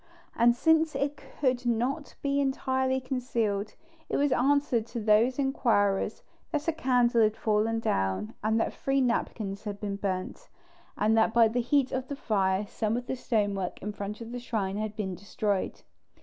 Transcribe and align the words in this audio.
And 0.35 0.55
since 0.55 0.95
it 0.95 1.15
could 1.15 1.63
not 1.63 2.15
be 2.23 2.39
entirely 2.39 2.99
concealed, 2.99 3.75
it 4.09 4.17
was 4.17 4.31
answered 4.31 4.87
to 4.87 4.99
these 4.99 5.37
inquirers 5.37 6.23
that 6.51 6.67
a 6.67 6.71
candle 6.73 7.21
had 7.21 7.37
fallen 7.37 7.79
down 7.79 8.33
and 8.43 8.59
that 8.59 8.73
three 8.73 8.99
napkins 8.99 9.65
had 9.65 9.79
been 9.79 9.97
burnt, 9.97 10.49
and 10.97 11.15
that 11.19 11.35
by 11.35 11.47
the 11.47 11.61
heat 11.61 11.91
of 11.91 12.07
the 12.07 12.15
fire 12.15 12.65
some 12.65 12.97
of 12.97 13.05
the 13.05 13.15
stonework 13.15 13.79
in 13.83 13.91
front 13.93 14.21
of 14.21 14.31
the 14.31 14.39
shrine 14.39 14.77
had 14.77 14.95
been 14.95 15.13
destroyed. 15.13 15.83